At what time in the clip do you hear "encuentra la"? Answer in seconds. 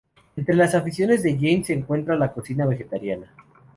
1.73-2.33